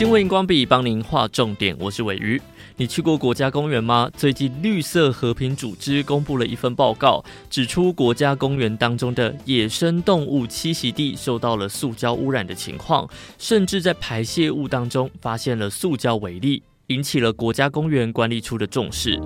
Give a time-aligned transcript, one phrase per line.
[0.00, 2.40] 新闻荧光笔帮您画重点，我是伟鱼。
[2.78, 4.10] 你去过国家公园吗？
[4.16, 19.20] 最近绿色和平组织公布了一份报告，指出国家公园当中的野生动物栖息地受到了塑胶污染的情况，甚至在排泄物当中发现了塑胶微粒，引起了国家公园管理处的重视。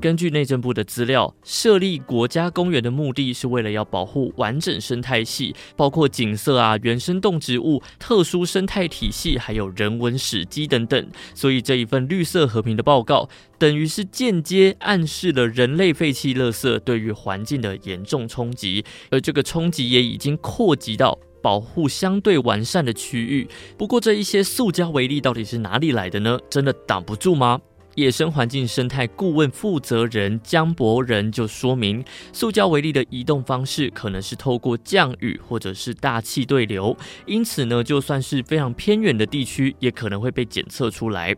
[0.00, 11.08] 根据内政部的资料，设立国家公园的目的是为了要保护完整生态系，包括景色啊、原生动植物、特殊生态体系，还有人文史迹等等。
[11.34, 23.48] 所以这一份绿色和平的报告，等于是间接暗示了人类废弃垃圾对于环境的严重冲击，而这个冲击也已经扩及到保护相对完善的区域。
[23.76, 26.38] 不过，这一些塑胶微粒到底是哪里来的呢？
[26.48, 27.60] 真的挡不住吗？
[27.98, 41.34] 野生环境生态顾问负责人江博仁就说明，塑胶微粒的移动方式可能是透过降雨或者是大气对流，因此呢，就算是非常偏远的地区，也可能会被检测出来。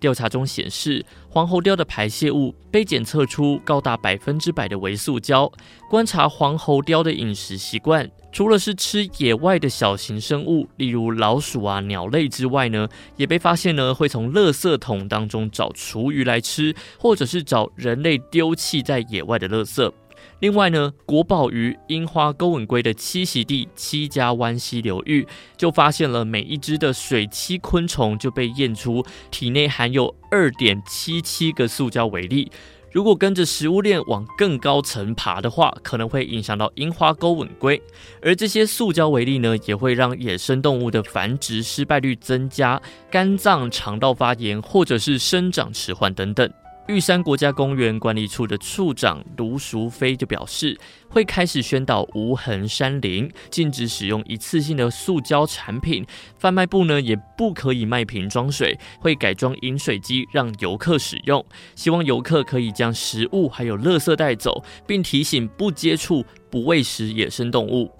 [0.00, 5.50] 调查中显示，黄喉貂的排泄物被检测出高达百分之百的微塑胶。
[5.90, 19.92] 观察黄喉貂的饮食习惯，除了是吃野外的小型生物，例如老鼠啊、鸟类之外呢，也被发现呢会从垃圾桶当中找厨余来吃，或者是找人类丢弃在野外的垃圾。
[20.40, 25.26] 另外呢，国宝鱼樱花钩吻龟的栖息地七家湾溪流域，
[25.56, 32.50] 就发现了每一只的水栖昆虫就被验出体内含有二点七七个塑胶微粒。
[32.90, 37.80] 如果跟着食物链往更高层爬的话，可能会影响到樱花钩吻龟。
[38.22, 46.50] 而这些塑胶微粒呢，也会让野生动物的繁殖失败率增加，肝脏、肠道发炎，或者是生长迟缓等等。
[46.88, 50.74] 玉山国家公园管理处的处长卢淑菲就表示，
[51.10, 56.02] 会开始宣导无痕山林，禁止使用一次性的塑胶产品。
[56.38, 61.44] 贩卖部呢，也不可以卖瓶装水，会改装饮水机让游客使用。
[61.74, 67.92] 希望游客可以将食物还有垃圾带走，并提醒不接触、不喂食野生动物。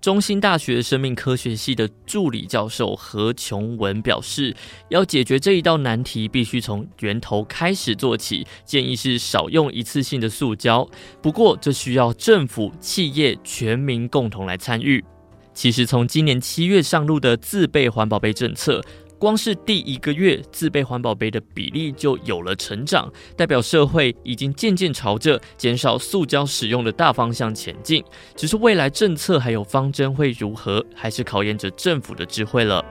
[0.00, 4.54] 中心大学生命科学系的助理教授何琼文表示，
[4.90, 8.46] 要解决这一道难题，必须从源头开始做起。
[8.64, 10.88] 建议是少用一次性的塑胶，
[11.20, 15.04] 不过这需要政府、企业、全民共同来参与。
[15.52, 18.80] 其实，从今年七月上路的自备环保杯政策。
[19.18, 28.02] 光是第一个月，自备环保杯的比例就有了成长，代表社会已经渐渐朝着减少塑胶使用的大方向前进。
[28.36, 32.84] 只是未来政策还有方针会如何，还是考验着政府的智慧了。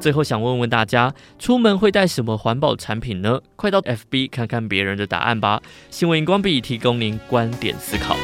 [0.00, 3.40] 最后想问问大家，出门会带什么环保产品呢？
[3.54, 5.62] 快到 FB 看看别人的答案吧。
[5.90, 8.16] 新闻荧光笔提供您观点思考。